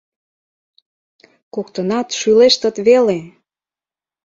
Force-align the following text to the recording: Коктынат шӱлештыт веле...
Коктынат 1.53 2.07
шӱлештыт 2.19 2.75
веле... 2.87 3.19